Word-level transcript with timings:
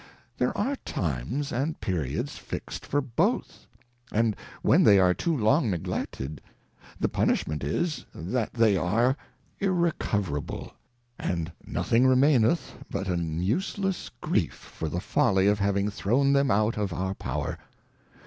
There 0.35 0.57
are 0.57 0.77
Times 0.77 1.51
and 1.51 1.79
Periods 1.79 2.31
fix^d 2.43 2.83
for 2.87 3.01
both; 3.01 3.67
and 4.11 4.35
when 4.63 4.83
they 4.83 4.97
are 4.97 5.13
too 5.13 5.37
long 5.37 5.69
neglected, 5.69 6.41
the 6.99 7.07
Punishment 7.07 7.63
is, 7.63 8.03
that 8.15 8.51
they 8.51 8.75
are 8.77 9.15
Irrecoverable, 9.59 10.73
and 11.19 11.51
nothing 11.63 12.07
remain 12.07 12.43
eth 12.43 12.73
but 12.89 13.07
an 13.09 13.43
useless 13.43 14.09
Grief 14.21 14.55
for 14.55 14.89
the 14.89 14.99
Folly 15.01 15.45
of 15.45 15.59
having 15.59 15.91
thrown 15.91 16.33
them 16.33 16.49
out 16.49 16.79
of 16.79 16.91
our 16.93 17.13
power. 17.13 17.59